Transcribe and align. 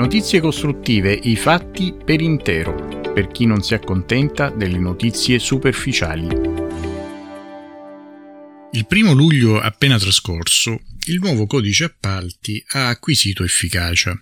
Notizie 0.00 0.40
costruttive, 0.40 1.12
i 1.12 1.36
fatti 1.36 1.92
per 1.92 2.22
intero, 2.22 3.12
per 3.12 3.26
chi 3.28 3.44
non 3.44 3.60
si 3.60 3.74
accontenta 3.74 4.48
delle 4.48 4.78
notizie 4.78 5.38
superficiali. 5.38 6.26
Il 8.72 8.86
primo 8.86 9.12
luglio 9.12 9.60
appena 9.60 9.98
trascorso, 9.98 10.80
il 11.08 11.18
nuovo 11.18 11.46
codice 11.46 11.84
appalti 11.84 12.64
ha 12.68 12.88
acquisito 12.88 13.44
efficacia, 13.44 14.18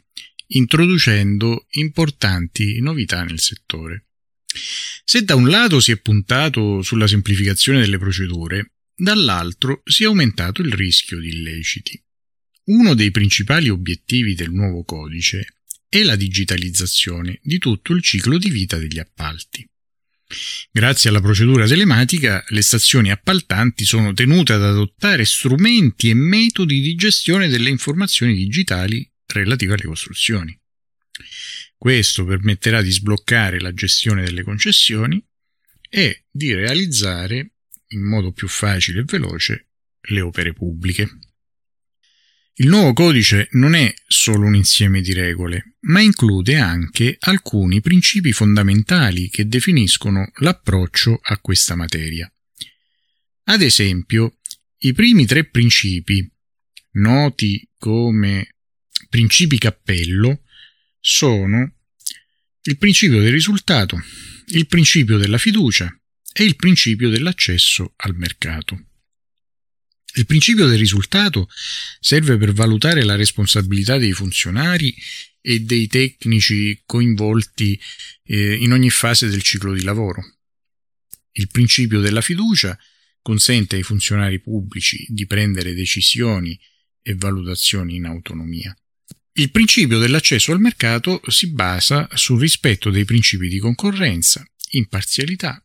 introducendo 0.48 1.66
importanti 1.70 2.80
novità 2.80 3.22
nel 3.22 3.38
settore. 3.38 4.08
Se 5.04 5.22
da 5.22 5.36
un 5.36 5.48
lato 5.48 5.78
si 5.78 5.92
è 5.92 6.00
puntato 6.00 6.82
sulla 6.82 7.06
semplificazione 7.06 7.78
delle 7.78 7.98
procedure, 7.98 8.72
dall'altro 8.96 9.82
si 9.84 10.02
è 10.02 10.06
aumentato 10.06 10.60
il 10.60 10.72
rischio 10.72 11.20
di 11.20 11.28
illeciti. 11.28 12.02
Uno 12.64 12.94
dei 12.94 13.12
principali 13.12 13.68
obiettivi 13.68 14.34
del 14.34 14.50
nuovo 14.50 14.82
codice 14.82 15.52
è 15.88 16.02
la 16.02 16.16
digitalizzazione 16.16 17.40
di 17.42 17.58
tutto 17.58 17.92
il 17.92 18.02
ciclo 18.02 18.38
di 18.38 18.50
vita 18.50 18.76
degli 18.76 18.98
appalti. 18.98 19.66
Grazie 20.70 21.08
alla 21.08 21.22
procedura 21.22 21.66
telematica, 21.66 22.44
le 22.48 22.60
stazioni 22.60 23.10
appaltanti 23.10 23.84
sono 23.84 24.12
tenute 24.12 24.52
ad 24.52 24.62
adottare 24.62 25.24
strumenti 25.24 26.10
e 26.10 26.14
metodi 26.14 26.80
di 26.80 26.94
gestione 26.94 27.48
delle 27.48 27.70
informazioni 27.70 28.34
digitali 28.34 29.10
relative 29.26 29.74
alle 29.74 29.84
costruzioni. 29.84 30.60
Questo 31.76 32.24
permetterà 32.24 32.82
di 32.82 32.90
sbloccare 32.90 33.60
la 33.60 33.72
gestione 33.72 34.22
delle 34.22 34.42
concessioni 34.42 35.24
e 35.88 36.24
di 36.30 36.52
realizzare 36.52 37.52
in 37.88 38.02
modo 38.02 38.32
più 38.32 38.48
facile 38.48 39.00
e 39.00 39.04
veloce 39.04 39.68
le 40.08 40.20
opere 40.20 40.52
pubbliche. 40.52 41.08
Il 42.60 42.66
nuovo 42.66 42.92
codice 42.92 43.46
non 43.52 43.74
è 43.74 43.94
solo 44.08 44.46
un 44.46 44.56
insieme 44.56 45.00
di 45.00 45.12
regole, 45.12 45.76
ma 45.82 46.00
include 46.00 46.56
anche 46.56 47.16
alcuni 47.20 47.80
principi 47.80 48.32
fondamentali 48.32 49.28
che 49.28 49.46
definiscono 49.46 50.28
l'approccio 50.38 51.20
a 51.22 51.38
questa 51.38 51.76
materia. 51.76 52.28
Ad 53.44 53.62
esempio, 53.62 54.38
i 54.78 54.92
primi 54.92 55.24
tre 55.24 55.44
principi, 55.44 56.28
noti 56.94 57.64
come 57.78 58.56
principi 59.08 59.56
cappello, 59.56 60.42
sono 60.98 61.76
il 62.62 62.76
principio 62.76 63.20
del 63.20 63.30
risultato, 63.30 64.02
il 64.46 64.66
principio 64.66 65.16
della 65.16 65.38
fiducia 65.38 65.96
e 66.32 66.42
il 66.42 66.56
principio 66.56 67.08
dell'accesso 67.08 67.92
al 67.98 68.16
mercato. 68.16 68.87
Il 70.14 70.26
principio 70.26 70.66
del 70.66 70.78
risultato 70.78 71.48
serve 72.00 72.36
per 72.38 72.52
valutare 72.52 73.04
la 73.04 73.14
responsabilità 73.14 73.98
dei 73.98 74.12
funzionari 74.12 74.94
e 75.40 75.60
dei 75.60 75.86
tecnici 75.86 76.82
coinvolti 76.84 77.80
eh, 78.24 78.54
in 78.54 78.72
ogni 78.72 78.90
fase 78.90 79.28
del 79.28 79.42
ciclo 79.42 79.72
di 79.72 79.82
lavoro. 79.82 80.36
Il 81.32 81.48
principio 81.48 82.00
della 82.00 82.20
fiducia 82.20 82.78
consente 83.22 83.76
ai 83.76 83.82
funzionari 83.82 84.40
pubblici 84.40 85.06
di 85.08 85.26
prendere 85.26 85.74
decisioni 85.74 86.58
e 87.02 87.14
valutazioni 87.14 87.96
in 87.96 88.06
autonomia. 88.06 88.76
Il 89.32 89.50
principio 89.50 89.98
dell'accesso 89.98 90.50
al 90.50 90.60
mercato 90.60 91.20
si 91.28 91.52
basa 91.52 92.08
sul 92.14 92.40
rispetto 92.40 92.90
dei 92.90 93.04
principi 93.04 93.48
di 93.48 93.58
concorrenza, 93.58 94.44
imparzialità, 94.70 95.64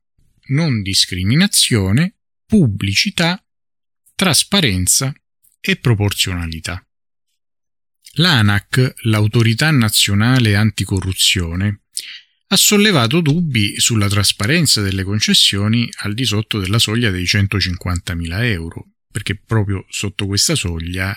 non 0.50 0.82
discriminazione, 0.84 2.16
pubblicità, 2.46 3.43
trasparenza 4.16 5.14
e 5.60 5.76
proporzionalità. 5.78 6.86
L'ANAC, 8.18 8.94
l'autorità 9.04 9.72
nazionale 9.72 10.56
anticorruzione, 10.56 11.82
ha 12.48 12.56
sollevato 12.56 13.22
dubbi 13.22 13.80
sulla 13.80 14.08
trasparenza 14.08 14.82
delle 14.82 15.04
concessioni 15.04 15.90
al 16.02 16.14
di 16.14 16.24
sotto 16.24 16.60
della 16.60 16.78
soglia 16.78 17.10
dei 17.10 17.24
150.000 17.24 18.44
euro, 18.44 18.92
perché 19.12 19.36
proprio 19.36 19.86
sotto 19.90 20.28
questa 20.28 20.54
soglia 20.54 21.16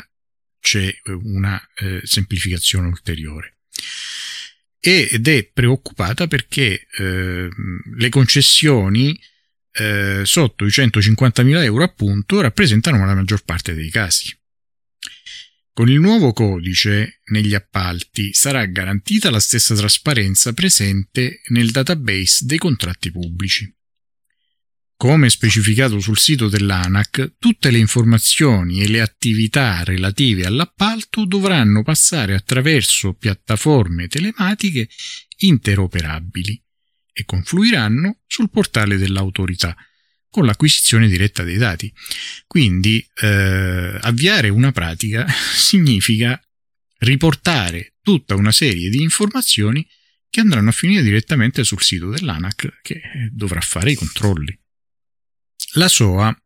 c'è 0.60 0.86
eh, 0.86 1.12
una 1.12 1.60
eh, 1.74 2.00
semplificazione 2.04 2.86
ulteriore. 2.86 3.58
Ed 4.80 5.26
è 5.26 5.44
preoccupata 5.52 6.28
perché 6.28 6.86
eh, 6.96 7.48
le 7.96 8.08
concessioni 8.08 9.18
eh, 9.78 10.22
sotto 10.24 10.64
i 10.64 10.68
150.000 10.68 11.62
euro 11.62 11.84
appunto 11.84 12.40
rappresentano 12.40 13.04
la 13.04 13.14
maggior 13.14 13.44
parte 13.44 13.74
dei 13.74 13.90
casi. 13.90 14.36
Con 15.72 15.90
il 15.90 16.00
nuovo 16.00 16.32
codice 16.32 17.20
negli 17.26 17.54
appalti 17.54 18.32
sarà 18.32 18.64
garantita 18.64 19.30
la 19.30 19.40
stessa 19.40 19.74
trasparenza 19.74 20.54
presente 20.54 21.42
nel 21.48 21.70
database 21.70 22.46
dei 22.46 22.56
contratti 22.56 23.10
pubblici. 23.10 23.70
Come 24.96 25.28
specificato 25.28 26.00
sul 26.00 26.16
sito 26.16 26.48
dell'ANAC, 26.48 27.34
tutte 27.38 27.70
le 27.70 27.76
informazioni 27.76 28.80
e 28.80 28.88
le 28.88 29.02
attività 29.02 29.82
relative 29.84 30.46
all'appalto 30.46 31.26
dovranno 31.26 31.82
passare 31.82 32.32
attraverso 32.32 33.12
piattaforme 33.12 34.08
telematiche 34.08 34.88
interoperabili 35.36 36.65
e 37.18 37.24
confluiranno 37.24 38.18
sul 38.26 38.50
portale 38.50 38.98
dell'autorità 38.98 39.74
con 40.28 40.44
l'acquisizione 40.44 41.08
diretta 41.08 41.42
dei 41.44 41.56
dati. 41.56 41.90
Quindi 42.46 43.04
eh, 43.22 43.98
avviare 44.02 44.50
una 44.50 44.70
pratica 44.70 45.26
significa 45.54 46.38
riportare 46.98 47.94
tutta 48.02 48.34
una 48.34 48.52
serie 48.52 48.90
di 48.90 49.00
informazioni 49.00 49.86
che 50.28 50.40
andranno 50.40 50.68
a 50.68 50.72
finire 50.72 51.02
direttamente 51.02 51.64
sul 51.64 51.80
sito 51.80 52.10
dell'ANAC 52.10 52.80
che 52.82 53.00
dovrà 53.32 53.62
fare 53.62 53.92
i 53.92 53.94
controlli. 53.94 54.54
La 55.72 55.88
SOA, 55.88 56.38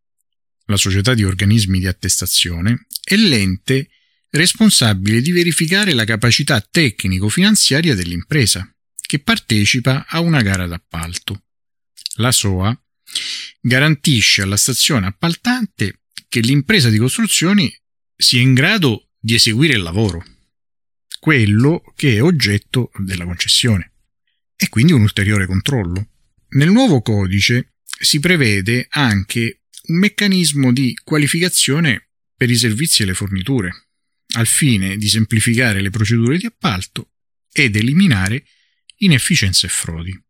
la 0.67 0.77
Società 0.77 1.15
di 1.15 1.25
Organismi 1.25 1.81
di 1.81 1.89
Attestazione, 1.89 2.87
è 3.03 3.17
l'ente 3.17 3.89
responsabile 4.31 5.21
di 5.21 5.33
verificare 5.33 5.95
la 5.95 6.05
capacità 6.05 6.61
tecnico-finanziaria 6.61 7.97
dell'impresa 7.97 8.73
che 9.11 9.19
partecipa 9.19 10.07
a 10.07 10.21
una 10.21 10.41
gara 10.41 10.69
d'appalto. 10.69 11.47
La 12.19 12.31
SOA 12.31 12.81
garantisce 13.61 14.43
alla 14.43 14.57
stazione 14.57 15.07
appaltante 15.07 16.03
che 16.29 16.39
l'impresa 16.39 16.91
di 16.91 16.99
costruzioni 16.99 17.69
sia 18.15 18.41
in 18.41 18.55
grado 18.55 19.09
di 19.19 19.35
eseguire 19.35 19.75
il 19.75 19.83
lavoro, 19.83 20.25
quello 21.19 21.83
che 21.97 22.15
è 22.15 22.23
oggetto 22.23 22.93
della 22.99 23.25
concessione, 23.25 23.95
e 24.55 24.69
quindi 24.69 24.93
un 24.93 25.03
ulteriore 25.03 25.45
controllo. 25.47 26.11
Nel 26.51 26.71
nuovo 26.71 27.03
codice 27.03 27.73
si 27.85 28.21
prevede 28.21 28.87
anche 28.91 29.63
un 29.89 29.99
meccanismo 29.99 30.73
di 30.73 30.95
qualificazione 31.03 32.11
per 32.37 32.49
i 32.49 32.57
servizi 32.57 33.03
e 33.03 33.07
le 33.07 33.15
forniture, 33.15 33.89
al 34.37 34.47
fine 34.47 34.97
di 34.97 35.09
semplificare 35.09 35.81
le 35.81 35.91
procedure 35.91 36.39
di 36.39 36.47
appalto 36.47 37.15
ed 37.53 37.75
eliminare 37.75 38.45
inefficienze 39.01 39.67
e 39.67 39.71
frodi. 39.71 40.25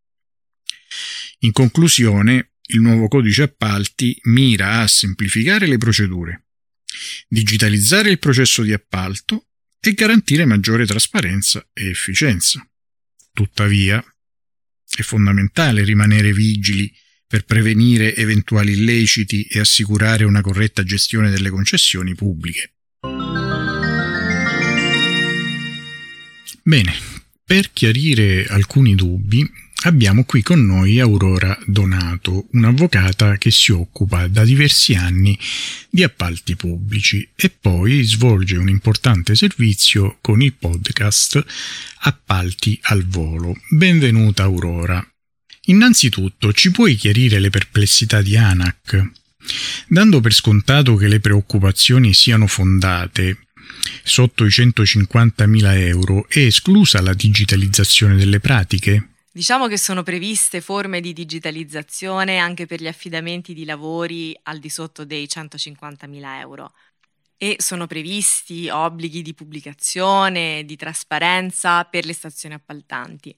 In 1.41 1.53
conclusione, 1.53 2.53
il 2.72 2.81
nuovo 2.81 3.08
codice 3.08 3.42
appalti 3.42 4.19
mira 4.25 4.81
a 4.81 4.86
semplificare 4.86 5.66
le 5.66 5.78
procedure, 5.78 6.47
digitalizzare 7.28 8.10
il 8.10 8.19
processo 8.19 8.62
di 8.62 8.72
appalto 8.72 9.47
e 9.81 9.92
garantire 9.92 10.44
maggiore 10.44 10.86
trasparenza 10.86 11.66
e 11.72 11.88
efficienza. 11.88 12.64
Tuttavia, 13.32 14.04
è 14.97 15.02
fondamentale 15.02 15.84
rimanere 15.84 16.32
vigili 16.32 16.92
per 17.26 17.44
prevenire 17.44 18.14
eventuali 18.16 18.72
illeciti 18.72 19.44
e 19.44 19.60
assicurare 19.60 20.25
una 20.25 20.41
corretta 20.41 20.82
gestione 20.82 21.31
delle 21.31 21.48
concessioni 21.48 22.14
pubbliche. 22.14 22.75
Bene, 26.62 27.19
per 27.50 27.73
chiarire 27.73 28.47
alcuni 28.47 28.94
dubbi 28.94 29.44
abbiamo 29.82 30.23
qui 30.23 30.41
con 30.41 30.64
noi 30.64 31.00
Aurora 31.00 31.58
Donato, 31.67 32.47
un'avvocata 32.52 33.38
che 33.38 33.50
si 33.50 33.73
occupa 33.73 34.29
da 34.29 34.44
diversi 34.44 34.94
anni 34.94 35.37
di 35.91 36.05
appalti 36.05 36.55
pubblici 36.55 37.29
e 37.35 37.50
poi 37.50 38.05
svolge 38.05 38.56
un 38.56 38.69
importante 38.69 39.35
servizio 39.35 40.19
con 40.20 40.41
il 40.43 40.52
podcast 40.52 41.44
Appalti 42.02 42.79
al 42.82 43.05
volo. 43.05 43.56
Benvenuta 43.69 44.44
Aurora. 44.44 45.05
Innanzitutto, 45.62 46.53
ci 46.53 46.70
puoi 46.70 46.94
chiarire 46.94 47.41
le 47.41 47.50
perplessità 47.50 48.23
di 48.23 48.37
ANAC? 48.37 49.11
Dando 49.88 50.20
per 50.20 50.32
scontato 50.32 50.94
che 50.94 51.08
le 51.08 51.19
preoccupazioni 51.19 52.14
siano 52.14 52.46
fondate, 52.46 53.49
sotto 54.02 54.44
i 54.44 54.49
150.000 54.49 55.76
euro 55.87 56.26
è 56.28 56.38
esclusa 56.38 57.00
la 57.00 57.14
digitalizzazione 57.14 58.17
delle 58.17 58.40
pratiche? 58.40 59.08
Diciamo 59.32 59.69
che 59.69 59.78
sono 59.78 60.02
previste 60.02 60.61
forme 60.61 61.00
di 61.00 61.12
digitalizzazione 61.12 62.38
anche 62.38 62.67
per 62.67 62.81
gli 62.81 62.88
affidamenti 62.88 63.55
di 63.55 63.64
lavori 63.64 64.37
al 64.43 64.58
di 64.58 64.69
sotto 64.69 65.05
dei 65.05 65.28
150.000 65.31 66.40
euro. 66.40 66.72
e 67.43 67.56
sono 67.58 67.87
previsti 67.87 68.69
obblighi 68.69 69.22
di 69.22 69.32
pubblicazione, 69.32 70.62
di 70.67 70.76
trasparenza 70.76 71.84
per 71.84 72.05
le 72.05 72.12
stazioni 72.12 72.55
appaltanti. 72.55 73.34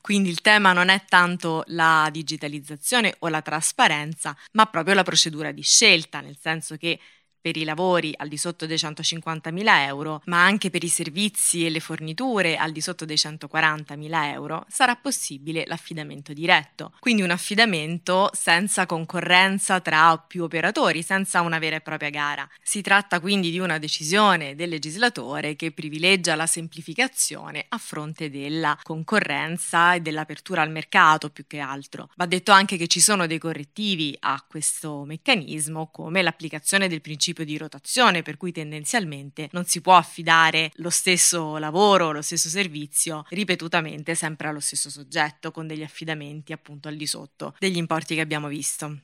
Quindi 0.00 0.28
il 0.28 0.40
tema 0.40 0.72
non 0.72 0.88
è 0.88 1.04
tanto 1.06 1.62
la 1.68 2.08
digitalizzazione 2.10 3.14
o 3.20 3.28
la 3.28 3.42
trasparenza, 3.42 4.36
ma 4.54 4.66
proprio 4.66 4.96
la 4.96 5.04
procedura 5.04 5.52
di 5.52 5.62
scelta, 5.62 6.20
nel 6.20 6.36
senso 6.40 6.76
che 6.76 6.98
per 7.40 7.56
i 7.56 7.64
lavori 7.64 8.12
al 8.16 8.28
di 8.28 8.36
sotto 8.36 8.66
dei 8.66 8.76
150.000 8.76 9.86
euro, 9.86 10.22
ma 10.26 10.44
anche 10.44 10.70
per 10.70 10.84
i 10.84 10.88
servizi 10.88 11.64
e 11.64 11.70
le 11.70 11.80
forniture 11.80 12.56
al 12.56 12.72
di 12.72 12.80
sotto 12.80 13.04
dei 13.04 13.16
140.000 13.16 14.24
euro, 14.32 14.64
sarà 14.68 14.96
possibile 14.96 15.64
l'affidamento 15.66 16.32
diretto. 16.32 16.92
Quindi 16.98 17.22
un 17.22 17.30
affidamento 17.30 18.30
senza 18.32 18.86
concorrenza 18.86 19.80
tra 19.80 20.18
più 20.18 20.44
operatori, 20.44 21.02
senza 21.02 21.40
una 21.40 21.58
vera 21.58 21.76
e 21.76 21.80
propria 21.80 22.10
gara. 22.10 22.48
Si 22.62 22.82
tratta 22.82 23.20
quindi 23.20 23.50
di 23.50 23.58
una 23.58 23.78
decisione 23.78 24.54
del 24.54 24.68
legislatore 24.68 25.56
che 25.56 25.72
privilegia 25.72 26.34
la 26.34 26.46
semplificazione 26.46 27.64
a 27.68 27.78
fronte 27.78 28.30
della 28.30 28.78
concorrenza 28.82 29.94
e 29.94 30.00
dell'apertura 30.00 30.62
al 30.62 30.70
mercato 30.70 31.30
più 31.30 31.46
che 31.46 31.58
altro. 31.58 32.10
Va 32.16 32.26
detto 32.26 32.52
anche 32.52 32.76
che 32.76 32.86
ci 32.86 33.00
sono 33.00 33.26
dei 33.26 33.38
correttivi 33.38 34.16
a 34.20 34.44
questo 34.46 35.04
meccanismo 35.04 35.90
come 35.90 36.22
l'applicazione 36.22 36.88
del 36.88 37.00
principio 37.00 37.29
principio 37.30 37.44
di 37.44 37.58
rotazione, 37.58 38.22
per 38.22 38.36
cui 38.36 38.52
tendenzialmente 38.52 39.48
non 39.52 39.64
si 39.64 39.80
può 39.80 39.96
affidare 39.96 40.70
lo 40.76 40.90
stesso 40.90 41.56
lavoro, 41.58 42.12
lo 42.12 42.22
stesso 42.22 42.48
servizio 42.48 43.24
ripetutamente 43.30 44.14
sempre 44.14 44.48
allo 44.48 44.60
stesso 44.60 44.90
soggetto, 44.90 45.50
con 45.50 45.66
degli 45.66 45.82
affidamenti 45.82 46.52
appunto 46.52 46.88
al 46.88 46.96
di 46.96 47.06
sotto 47.06 47.54
degli 47.58 47.76
importi 47.76 48.14
che 48.14 48.20
abbiamo 48.20 48.48
visto. 48.48 49.02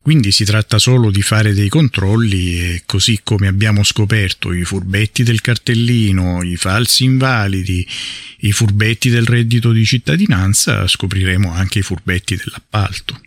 Quindi 0.00 0.30
si 0.30 0.44
tratta 0.44 0.78
solo 0.78 1.10
di 1.10 1.22
fare 1.22 1.52
dei 1.52 1.68
controlli 1.68 2.60
e 2.60 2.82
così 2.86 3.20
come 3.24 3.48
abbiamo 3.48 3.82
scoperto 3.82 4.52
i 4.52 4.64
furbetti 4.64 5.24
del 5.24 5.40
cartellino, 5.40 6.42
i 6.42 6.56
falsi 6.56 7.04
invalidi, 7.04 7.86
i 8.40 8.52
furbetti 8.52 9.10
del 9.10 9.26
reddito 9.26 9.72
di 9.72 9.84
cittadinanza, 9.84 10.86
scopriremo 10.86 11.52
anche 11.52 11.80
i 11.80 11.82
furbetti 11.82 12.36
dell'appalto. 12.36 13.20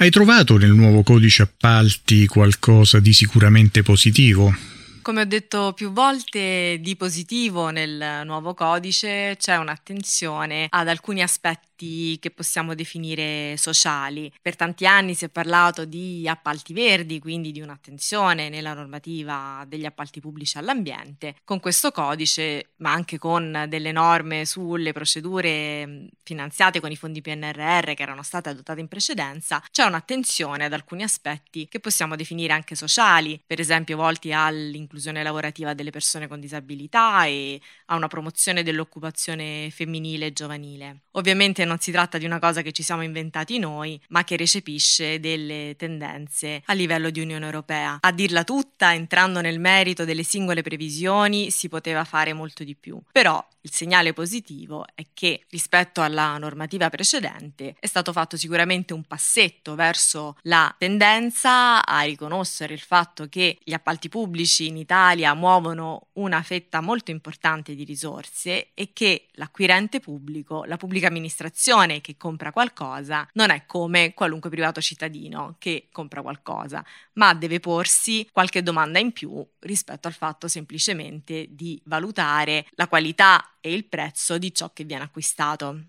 Hai 0.00 0.10
trovato 0.10 0.56
nel 0.58 0.70
nuovo 0.70 1.02
codice 1.02 1.42
appalti 1.42 2.28
qualcosa 2.28 3.00
di 3.00 3.12
sicuramente 3.12 3.82
positivo? 3.82 4.54
Come 5.02 5.22
ho 5.22 5.24
detto 5.24 5.72
più 5.74 5.90
volte, 5.90 6.78
di 6.80 6.94
positivo 6.94 7.70
nel 7.70 8.22
nuovo 8.24 8.54
codice 8.54 9.34
c'è 9.36 9.56
un'attenzione 9.56 10.66
ad 10.70 10.86
alcuni 10.86 11.20
aspetti 11.20 11.67
che 11.78 12.30
possiamo 12.30 12.74
definire 12.74 13.56
sociali. 13.56 14.32
Per 14.42 14.56
tanti 14.56 14.86
anni 14.86 15.14
si 15.14 15.24
è 15.24 15.28
parlato 15.28 15.84
di 15.84 16.28
appalti 16.28 16.72
verdi, 16.72 17.20
quindi 17.20 17.52
di 17.52 17.60
un'attenzione 17.60 18.48
nella 18.48 18.74
normativa 18.74 19.64
degli 19.66 19.84
appalti 19.84 20.20
pubblici 20.20 20.58
all'ambiente. 20.58 21.36
Con 21.44 21.60
questo 21.60 21.92
codice, 21.92 22.70
ma 22.76 22.92
anche 22.92 23.18
con 23.18 23.66
delle 23.68 23.92
norme 23.92 24.44
sulle 24.44 24.92
procedure 24.92 26.08
finanziate 26.24 26.80
con 26.80 26.90
i 26.90 26.96
fondi 26.96 27.20
PNRR 27.20 27.94
che 27.94 28.02
erano 28.02 28.22
state 28.22 28.48
adottate 28.48 28.80
in 28.80 28.88
precedenza, 28.88 29.62
c'è 29.70 29.84
un'attenzione 29.84 30.64
ad 30.64 30.72
alcuni 30.72 31.02
aspetti 31.02 31.68
che 31.68 31.80
possiamo 31.80 32.16
definire 32.16 32.52
anche 32.52 32.74
sociali, 32.74 33.40
per 33.46 33.60
esempio 33.60 33.96
volti 33.96 34.32
all'inclusione 34.32 35.22
lavorativa 35.22 35.74
delle 35.74 35.90
persone 35.90 36.26
con 36.26 36.40
disabilità 36.40 37.24
e 37.26 37.60
a 37.86 37.96
una 37.96 38.08
promozione 38.08 38.62
dell'occupazione 38.62 39.70
femminile 39.70 40.26
e 40.26 40.32
giovanile. 40.32 41.02
Ovviamente 41.12 41.64
non 41.68 41.78
si 41.78 41.92
tratta 41.92 42.18
di 42.18 42.24
una 42.24 42.40
cosa 42.40 42.62
che 42.62 42.72
ci 42.72 42.82
siamo 42.82 43.02
inventati 43.02 43.58
noi, 43.58 44.00
ma 44.08 44.24
che 44.24 44.36
recepisce 44.36 45.20
delle 45.20 45.76
tendenze 45.76 46.62
a 46.64 46.72
livello 46.72 47.10
di 47.10 47.20
Unione 47.20 47.44
Europea. 47.44 47.98
A 48.00 48.10
dirla 48.10 48.42
tutta, 48.42 48.92
entrando 48.92 49.40
nel 49.40 49.60
merito 49.60 50.04
delle 50.04 50.24
singole 50.24 50.62
previsioni, 50.62 51.50
si 51.50 51.68
poteva 51.68 52.04
fare 52.04 52.32
molto 52.32 52.64
di 52.64 52.74
più. 52.74 53.00
Però 53.12 53.46
il 53.62 53.72
segnale 53.72 54.12
positivo 54.12 54.86
è 54.94 55.04
che 55.12 55.44
rispetto 55.50 56.00
alla 56.00 56.38
normativa 56.38 56.88
precedente 56.88 57.74
è 57.78 57.86
stato 57.86 58.12
fatto 58.12 58.36
sicuramente 58.36 58.94
un 58.94 59.04
passetto 59.04 59.74
verso 59.74 60.36
la 60.42 60.74
tendenza 60.78 61.84
a 61.84 62.00
riconoscere 62.02 62.72
il 62.72 62.80
fatto 62.80 63.28
che 63.28 63.58
gli 63.62 63.74
appalti 63.74 64.08
pubblici 64.08 64.66
in 64.68 64.76
Italia 64.76 65.34
muovono 65.34 66.08
una 66.14 66.42
fetta 66.42 66.80
molto 66.80 67.10
importante 67.10 67.74
di 67.74 67.84
risorse 67.84 68.70
e 68.74 68.92
che 68.92 69.26
l'acquirente 69.32 70.00
pubblico, 70.00 70.64
la 70.64 70.76
pubblica 70.76 71.08
amministrazione 71.08 71.57
che 72.00 72.16
compra 72.16 72.52
qualcosa, 72.52 73.28
non 73.32 73.50
è 73.50 73.64
come 73.66 74.14
qualunque 74.14 74.48
privato 74.48 74.80
cittadino 74.80 75.56
che 75.58 75.88
compra 75.90 76.22
qualcosa, 76.22 76.84
ma 77.14 77.34
deve 77.34 77.58
porsi 77.58 78.28
qualche 78.30 78.62
domanda 78.62 79.00
in 79.00 79.12
più 79.12 79.44
rispetto 79.58 80.06
al 80.06 80.14
fatto 80.14 80.46
semplicemente 80.46 81.48
di 81.50 81.80
valutare 81.86 82.66
la 82.76 82.86
qualità 82.86 83.56
e 83.60 83.74
il 83.74 83.86
prezzo 83.86 84.38
di 84.38 84.54
ciò 84.54 84.72
che 84.72 84.84
viene 84.84 85.02
acquistato. 85.02 85.86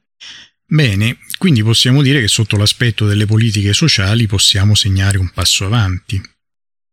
Bene, 0.66 1.20
quindi 1.38 1.64
possiamo 1.64 2.02
dire 2.02 2.20
che 2.20 2.28
sotto 2.28 2.58
l'aspetto 2.58 3.06
delle 3.06 3.26
politiche 3.26 3.74
sociali 3.74 4.28
possiamo 4.28 4.74
segnare 4.74 5.18
un 5.18 5.30
passo 5.30 5.66
avanti. 5.66 6.22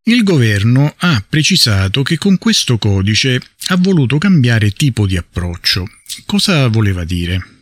Il 0.03 0.23
governo 0.23 0.93
ha 0.97 1.23
precisato 1.27 2.01
che 2.01 2.17
con 2.17 2.37
questo 2.37 2.77
codice 2.77 3.41
ha 3.67 3.75
voluto 3.75 4.17
cambiare 4.17 4.71
tipo 4.71 5.05
di 5.05 5.17
approccio. 5.17 5.85
Cosa 6.25 6.67
voleva 6.69 7.03
dire? 7.03 7.56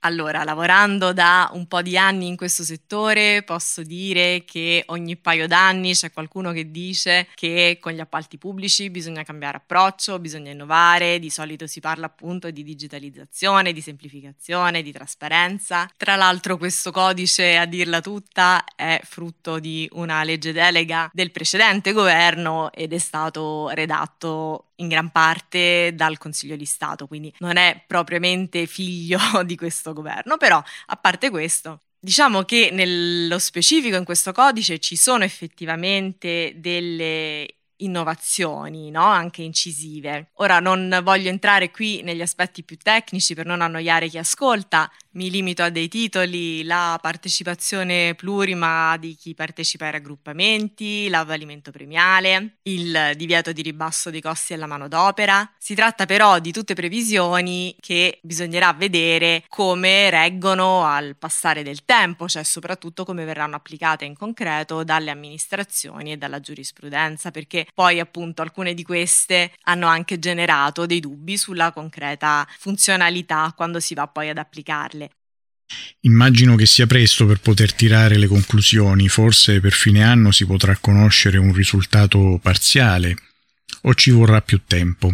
Allora, 0.00 0.44
lavorando 0.44 1.12
da 1.12 1.50
un 1.54 1.66
po' 1.66 1.82
di 1.82 1.98
anni 1.98 2.28
in 2.28 2.36
questo 2.36 2.62
settore, 2.62 3.42
posso 3.42 3.82
dire 3.82 4.44
che 4.44 4.84
ogni 4.86 5.16
paio 5.16 5.48
d'anni 5.48 5.92
c'è 5.92 6.12
qualcuno 6.12 6.52
che 6.52 6.70
dice 6.70 7.26
che 7.34 7.78
con 7.80 7.92
gli 7.92 7.98
appalti 7.98 8.38
pubblici 8.38 8.90
bisogna 8.90 9.24
cambiare 9.24 9.56
approccio, 9.56 10.20
bisogna 10.20 10.52
innovare, 10.52 11.18
di 11.18 11.30
solito 11.30 11.66
si 11.66 11.80
parla 11.80 12.06
appunto 12.06 12.48
di 12.52 12.62
digitalizzazione, 12.62 13.72
di 13.72 13.80
semplificazione, 13.80 14.82
di 14.82 14.92
trasparenza. 14.92 15.90
Tra 15.96 16.14
l'altro 16.14 16.58
questo 16.58 16.92
codice, 16.92 17.56
a 17.56 17.66
dirla 17.66 18.00
tutta, 18.00 18.62
è 18.76 19.00
frutto 19.02 19.58
di 19.58 19.88
una 19.94 20.22
legge 20.22 20.52
delega 20.52 21.10
del 21.12 21.32
precedente 21.32 21.90
governo 21.90 22.70
ed 22.72 22.92
è 22.92 22.98
stato 22.98 23.68
redatto 23.70 24.68
in 24.78 24.88
gran 24.88 25.10
parte 25.10 25.92
dal 25.94 26.18
Consiglio 26.18 26.56
di 26.56 26.64
Stato, 26.64 27.06
quindi 27.06 27.32
non 27.38 27.56
è 27.56 27.82
propriamente 27.86 28.66
figlio 28.66 29.18
di 29.44 29.56
questo 29.56 29.87
governo, 29.92 30.36
però 30.36 30.62
a 30.86 30.96
parte 30.96 31.30
questo 31.30 31.80
Diciamo 32.00 32.44
che 32.44 32.70
nello 32.72 33.40
specifico 33.40 33.96
in 33.96 34.04
questo 34.04 34.30
codice 34.30 34.78
ci 34.78 34.94
sono 34.94 35.24
effettivamente 35.24 36.52
delle 36.54 37.58
innovazioni, 37.78 38.90
no? 38.90 39.02
anche 39.02 39.42
incisive. 39.42 40.30
Ora 40.34 40.60
non 40.60 41.00
voglio 41.02 41.28
entrare 41.28 41.70
qui 41.70 42.02
negli 42.02 42.22
aspetti 42.22 42.62
più 42.62 42.76
tecnici 42.76 43.34
per 43.34 43.46
non 43.46 43.62
annoiare 43.62 44.08
chi 44.08 44.18
ascolta, 44.18 44.90
mi 45.18 45.30
limito 45.30 45.64
a 45.64 45.68
dei 45.68 45.88
titoli, 45.88 46.62
la 46.62 46.96
partecipazione 47.02 48.14
plurima 48.14 48.96
di 48.98 49.16
chi 49.16 49.34
partecipa 49.34 49.86
ai 49.86 49.90
raggruppamenti, 49.90 51.08
l'avvalimento 51.08 51.72
premiale, 51.72 52.58
il 52.62 53.14
divieto 53.16 53.50
di 53.50 53.62
ribasso 53.62 54.10
dei 54.10 54.20
costi 54.20 54.52
della 54.52 54.68
manodopera. 54.68 55.50
Si 55.58 55.74
tratta 55.74 56.06
però 56.06 56.38
di 56.38 56.52
tutte 56.52 56.74
previsioni 56.74 57.74
che 57.80 58.20
bisognerà 58.22 58.72
vedere 58.72 59.42
come 59.48 60.08
reggono 60.08 60.84
al 60.84 61.16
passare 61.16 61.64
del 61.64 61.84
tempo, 61.84 62.28
cioè 62.28 62.44
soprattutto 62.44 63.04
come 63.04 63.24
verranno 63.24 63.56
applicate 63.56 64.04
in 64.04 64.14
concreto 64.14 64.84
dalle 64.84 65.10
amministrazioni 65.10 66.12
e 66.12 66.16
dalla 66.16 66.38
giurisprudenza, 66.38 67.32
perché 67.32 67.66
poi 67.74 67.98
appunto 67.98 68.42
alcune 68.42 68.72
di 68.72 68.84
queste 68.84 69.50
hanno 69.62 69.88
anche 69.88 70.20
generato 70.20 70.86
dei 70.86 71.00
dubbi 71.00 71.36
sulla 71.36 71.72
concreta 71.72 72.46
funzionalità 72.56 73.52
quando 73.56 73.80
si 73.80 73.94
va 73.94 74.06
poi 74.06 74.28
ad 74.28 74.38
applicarle. 74.38 75.07
Immagino 76.00 76.56
che 76.56 76.66
sia 76.66 76.86
presto 76.86 77.26
per 77.26 77.40
poter 77.40 77.72
tirare 77.72 78.16
le 78.16 78.26
conclusioni, 78.26 79.08
forse 79.08 79.60
per 79.60 79.72
fine 79.72 80.02
anno 80.02 80.30
si 80.30 80.46
potrà 80.46 80.76
conoscere 80.76 81.38
un 81.38 81.52
risultato 81.52 82.38
parziale 82.42 83.16
o 83.82 83.94
ci 83.94 84.10
vorrà 84.10 84.40
più 84.40 84.62
tempo. 84.66 85.12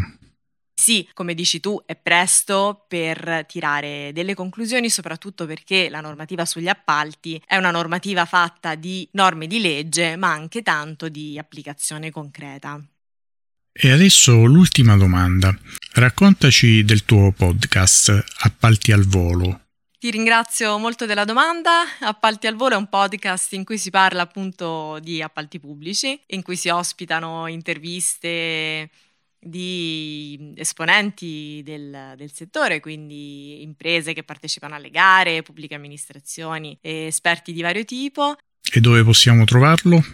Sì, 0.76 1.08
come 1.14 1.34
dici 1.34 1.60
tu, 1.60 1.80
è 1.86 1.96
presto 1.96 2.84
per 2.88 3.46
tirare 3.48 4.10
delle 4.12 4.34
conclusioni, 4.34 4.90
soprattutto 4.90 5.46
perché 5.46 5.88
la 5.88 6.00
normativa 6.00 6.44
sugli 6.44 6.68
appalti 6.68 7.40
è 7.46 7.56
una 7.56 7.70
normativa 7.70 8.24
fatta 8.24 8.74
di 8.74 9.08
norme 9.12 9.46
di 9.46 9.60
legge, 9.60 10.16
ma 10.16 10.32
anche 10.32 10.62
tanto 10.62 11.08
di 11.08 11.38
applicazione 11.38 12.10
concreta. 12.10 12.84
E 13.72 13.90
adesso 13.90 14.44
l'ultima 14.44 14.96
domanda. 14.96 15.56
Raccontaci 15.94 16.84
del 16.84 17.04
tuo 17.04 17.32
podcast 17.32 18.24
Appalti 18.40 18.92
al 18.92 19.04
volo. 19.04 19.63
Ti 20.04 20.10
ringrazio 20.10 20.76
molto 20.76 21.06
della 21.06 21.24
domanda. 21.24 21.84
Appalti 22.00 22.46
al 22.46 22.56
volo 22.56 22.74
è 22.74 22.76
un 22.76 22.90
podcast 22.90 23.54
in 23.54 23.64
cui 23.64 23.78
si 23.78 23.88
parla 23.88 24.20
appunto 24.20 24.98
di 25.00 25.22
appalti 25.22 25.58
pubblici, 25.58 26.20
in 26.26 26.42
cui 26.42 26.56
si 26.56 26.68
ospitano 26.68 27.46
interviste 27.46 28.90
di 29.38 30.52
esponenti 30.56 31.62
del, 31.64 32.12
del, 32.18 32.30
settore, 32.30 32.80
quindi 32.80 33.62
imprese 33.62 34.12
che 34.12 34.24
partecipano 34.24 34.74
alle 34.74 34.90
gare, 34.90 35.40
pubbliche 35.40 35.74
amministrazioni 35.74 36.76
e 36.82 37.06
esperti 37.06 37.54
di 37.54 37.62
vario 37.62 37.86
tipo. 37.86 38.36
E 38.74 38.80
dove 38.80 39.02
possiamo 39.04 39.44
trovarlo? 39.44 40.04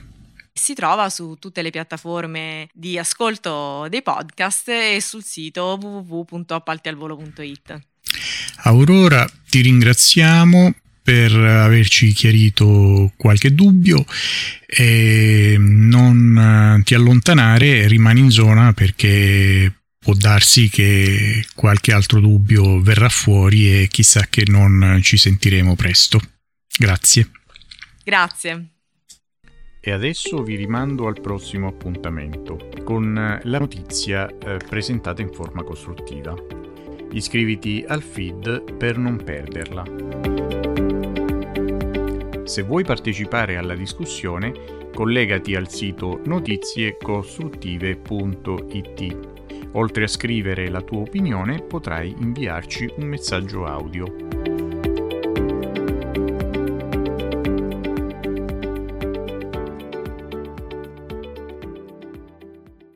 Si 0.52 0.72
trova 0.72 1.10
su 1.10 1.34
tutte 1.40 1.62
le 1.62 1.70
piattaforme 1.70 2.68
di 2.72 2.96
ascolto 2.96 3.88
dei 3.88 4.02
podcast 4.02 4.68
e 4.68 5.00
sul 5.00 5.24
sito 5.24 5.76
www.appaltialvolo.it. 5.82 7.88
Aurora, 8.62 9.28
ti 9.48 9.60
ringraziamo 9.60 10.74
per 11.02 11.34
averci 11.34 12.12
chiarito 12.12 13.12
qualche 13.16 13.54
dubbio 13.54 14.04
e 14.66 15.56
non 15.58 16.80
ti 16.84 16.94
allontanare, 16.94 17.88
rimani 17.88 18.20
in 18.20 18.30
zona 18.30 18.72
perché 18.72 19.72
può 19.98 20.14
darsi 20.14 20.68
che 20.68 21.44
qualche 21.54 21.92
altro 21.92 22.20
dubbio 22.20 22.80
verrà 22.80 23.08
fuori 23.08 23.82
e 23.82 23.88
chissà 23.88 24.26
che 24.30 24.44
non 24.46 25.00
ci 25.02 25.16
sentiremo 25.16 25.74
presto. 25.74 26.20
Grazie. 26.78 27.30
Grazie. 28.04 28.68
E 29.82 29.90
adesso 29.92 30.42
vi 30.42 30.56
rimando 30.56 31.06
al 31.06 31.20
prossimo 31.20 31.66
appuntamento 31.66 32.68
con 32.84 33.40
la 33.42 33.58
notizia 33.58 34.28
eh, 34.28 34.58
presentata 34.58 35.22
in 35.22 35.32
forma 35.32 35.62
costruttiva. 35.62 36.34
Iscriviti 37.12 37.84
al 37.86 38.02
feed 38.02 38.74
per 38.74 38.96
non 38.96 39.16
perderla. 39.16 39.84
Se 42.44 42.62
vuoi 42.62 42.84
partecipare 42.84 43.56
alla 43.56 43.74
discussione, 43.74 44.52
collegati 44.94 45.54
al 45.54 45.68
sito 45.68 46.20
notiziecostruttive.it. 46.24 49.16
Oltre 49.72 50.04
a 50.04 50.08
scrivere 50.08 50.68
la 50.68 50.82
tua 50.82 51.00
opinione, 51.00 51.62
potrai 51.62 52.14
inviarci 52.18 52.92
un 52.96 53.06
messaggio 53.06 53.66
audio. 53.66 54.49